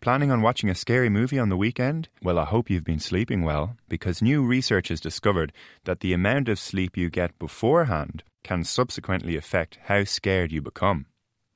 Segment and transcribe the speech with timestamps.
[0.00, 2.08] Planning on watching a scary movie on the weekend?
[2.22, 5.52] Well, I hope you've been sleeping well, because new research has discovered
[5.84, 11.04] that the amount of sleep you get beforehand can subsequently affect how scared you become.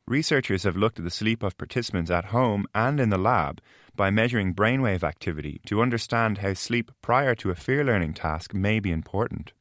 [0.06, 3.62] Researchers have looked at the sleep of participants at home and in the lab
[3.96, 8.78] by measuring brainwave activity to understand how sleep prior to a fear learning task may
[8.78, 9.54] be important.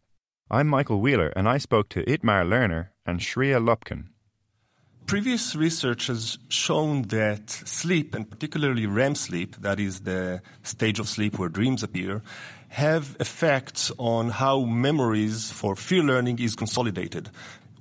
[0.51, 4.09] I'm Michael Wheeler, and I spoke to Itamar Lerner and Shira Lupkin.
[5.05, 11.07] Previous research has shown that sleep, and particularly REM sleep, that is the stage of
[11.07, 12.21] sleep where dreams appear,
[12.69, 17.29] have effects on how memories for fear learning is consolidated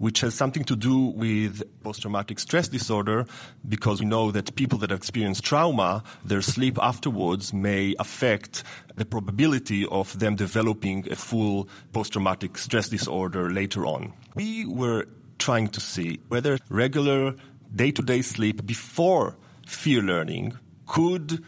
[0.02, 3.25] which has something to do with post-traumatic stress disorder
[3.69, 8.64] because we know that people that experience trauma, their sleep afterwards may affect
[8.97, 14.12] the probability of them developing a full post-traumatic stress disorder later on.
[14.34, 15.06] We were
[15.42, 17.34] trying to see whether regular
[17.74, 20.56] day-to-day sleep before fear learning
[20.87, 21.42] could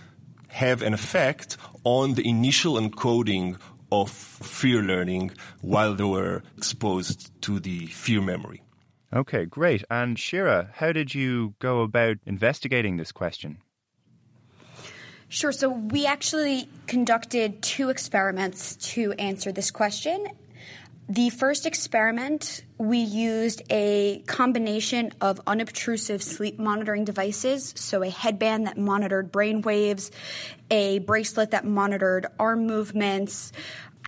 [0.49, 3.57] have an effect on the initial encoding
[3.93, 8.63] of fear learning while they were exposed to the fear memory.
[9.13, 9.85] Okay, great.
[9.91, 13.59] And Shira, how did you go about investigating this question?
[15.29, 15.53] Sure.
[15.53, 20.27] So we actually conducted two experiments to answer this question.
[21.09, 28.67] The first experiment, we used a combination of unobtrusive sleep monitoring devices, so a headband
[28.67, 30.11] that monitored brain waves,
[30.71, 33.53] a bracelet that monitored arm movements,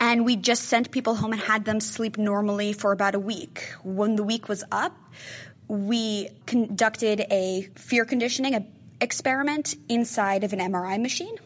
[0.01, 3.75] and we just sent people home and had them sleep normally for about a week.
[3.85, 4.97] When the week was up,
[5.69, 11.37] we conducted a fear conditioning experiment inside of an MRI machine.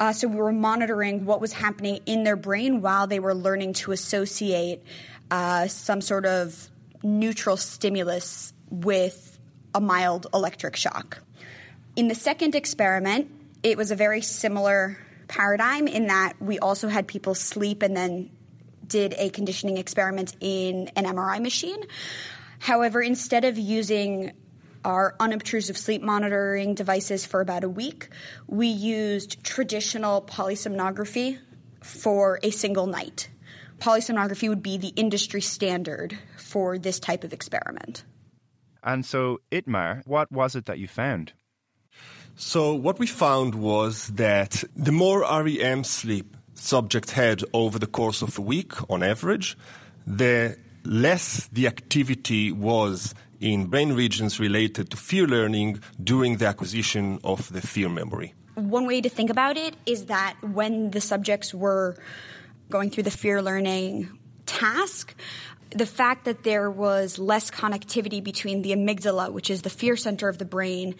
[0.00, 3.74] Uh, so we were monitoring what was happening in their brain while they were learning
[3.74, 4.82] to associate
[5.30, 6.70] uh, some sort of
[7.02, 9.38] neutral stimulus with
[9.74, 11.22] a mild electric shock.
[11.96, 13.30] In the second experiment,
[13.62, 14.96] it was a very similar
[15.28, 18.30] paradigm in that we also had people sleep and then
[18.86, 21.80] did a conditioning experiment in an MRI machine.
[22.58, 24.32] However, instead of using
[24.84, 28.08] our unobtrusive sleep monitoring devices for about a week.
[28.46, 31.38] We used traditional polysomnography
[31.82, 33.28] for a single night.
[33.78, 38.04] Polysomnography would be the industry standard for this type of experiment.
[38.82, 41.32] And so, Itamar, what was it that you found?
[42.36, 48.22] So, what we found was that the more REM sleep subject had over the course
[48.22, 49.56] of a week on average,
[50.06, 57.18] the less the activity was in brain regions related to fear learning during the acquisition
[57.24, 58.34] of the fear memory.
[58.54, 61.96] One way to think about it is that when the subjects were
[62.68, 64.10] going through the fear learning
[64.44, 65.14] task,
[65.70, 70.28] the fact that there was less connectivity between the amygdala, which is the fear center
[70.28, 70.94] of the brain,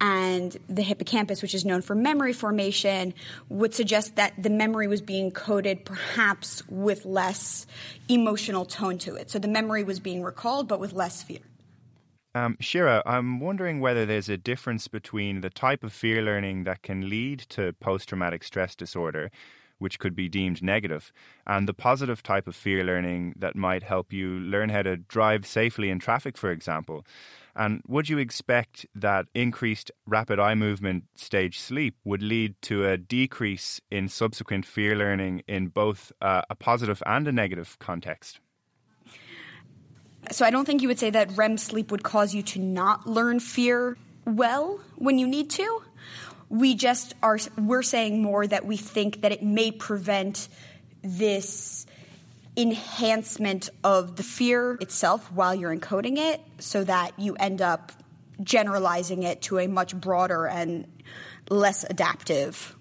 [0.00, 3.14] and the hippocampus, which is known for memory formation,
[3.48, 7.66] would suggest that the memory was being coded perhaps with less
[8.08, 9.30] emotional tone to it.
[9.30, 11.38] So the memory was being recalled, but with less fear.
[12.34, 16.82] Um, Shira, I'm wondering whether there's a difference between the type of fear learning that
[16.82, 19.30] can lead to post traumatic stress disorder,
[19.78, 21.12] which could be deemed negative,
[21.46, 25.44] and the positive type of fear learning that might help you learn how to drive
[25.44, 27.04] safely in traffic, for example.
[27.54, 32.96] And would you expect that increased rapid eye movement stage sleep would lead to a
[32.96, 38.40] decrease in subsequent fear learning in both uh, a positive and a negative context?
[40.30, 43.06] So I don't think you would say that REM sleep would cause you to not
[43.06, 45.82] learn fear well when you need to.
[46.48, 50.48] We just are we're saying more that we think that it may prevent
[51.02, 51.86] this
[52.56, 57.92] enhancement of the fear itself while you're encoding it so that you end up
[58.42, 60.86] generalizing it to a much broader and
[61.48, 62.76] less adaptive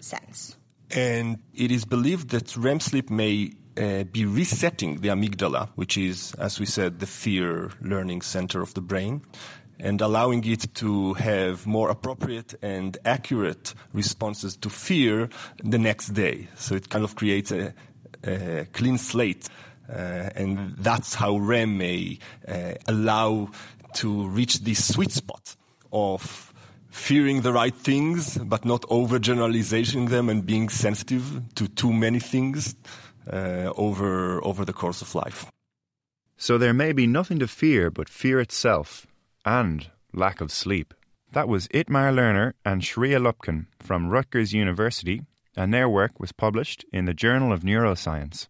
[0.00, 0.56] sense.
[0.90, 6.34] And it is believed that REM sleep may uh, be resetting the amygdala, which is,
[6.34, 9.22] as we said, the fear learning center of the brain,
[9.78, 15.28] and allowing it to have more appropriate and accurate responses to fear
[15.62, 16.48] the next day.
[16.56, 17.74] So it kind of creates a,
[18.24, 19.48] a clean slate.
[19.88, 23.50] Uh, and that's how REM may uh, allow
[23.94, 25.56] to reach this sweet spot
[25.92, 26.52] of
[26.90, 32.76] fearing the right things, but not overgeneralizing them and being sensitive to too many things
[33.30, 35.50] uh, over over the course of life.
[36.36, 39.06] So there may be nothing to fear but fear itself
[39.44, 40.94] and lack of sleep.
[41.32, 45.22] That was Itamar Lerner and Shira Lupkin from Rutgers University,
[45.56, 48.48] and their work was published in the Journal of Neuroscience.